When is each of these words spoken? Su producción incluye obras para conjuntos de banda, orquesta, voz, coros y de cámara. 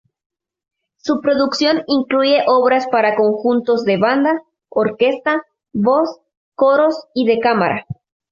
Su 0.97 1.21
producción 1.21 1.83
incluye 1.85 2.43
obras 2.47 2.87
para 2.87 3.15
conjuntos 3.15 3.83
de 3.83 3.99
banda, 3.99 4.41
orquesta, 4.67 5.43
voz, 5.73 6.09
coros 6.55 7.05
y 7.13 7.25
de 7.27 7.37
cámara. 7.39 7.85